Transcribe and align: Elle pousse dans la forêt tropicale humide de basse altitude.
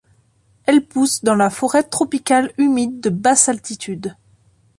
Elle 0.65 0.83
pousse 0.83 1.23
dans 1.23 1.35
la 1.35 1.51
forêt 1.51 1.83
tropicale 1.83 2.51
humide 2.57 3.01
de 3.01 3.11
basse 3.11 3.49
altitude. 3.49 4.15